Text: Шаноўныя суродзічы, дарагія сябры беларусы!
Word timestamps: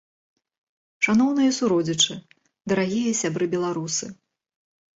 Шаноўныя 1.07 1.51
суродзічы, 1.59 2.17
дарагія 2.73 3.13
сябры 3.21 3.45
беларусы! 3.55 4.13